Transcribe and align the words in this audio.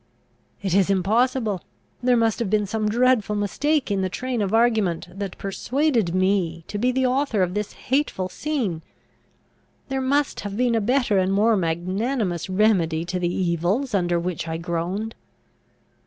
It 0.63 0.73
is 0.73 0.89
impossible. 0.89 1.61
There 2.01 2.17
must 2.17 2.39
have 2.39 2.49
been 2.49 2.65
some 2.65 2.89
dreadful 2.89 3.35
mistake 3.35 3.91
in 3.91 4.01
the 4.01 4.09
train 4.09 4.41
of 4.41 4.51
argument 4.51 5.07
that 5.11 5.37
persuaded 5.37 6.15
me 6.15 6.63
to 6.69 6.79
be 6.79 6.91
the 6.91 7.05
author 7.05 7.43
of 7.43 7.53
this 7.53 7.73
hateful 7.73 8.27
scene. 8.27 8.81
There 9.89 10.01
must 10.01 10.39
have 10.39 10.57
been 10.57 10.73
a 10.73 10.81
better 10.81 11.19
and 11.19 11.31
more 11.31 11.55
magnanimous 11.55 12.49
remedy 12.49 13.05
to 13.05 13.19
the 13.19 13.31
evils 13.31 13.93
under 13.93 14.19
which 14.19 14.47
I 14.47 14.57
groaned." 14.57 15.13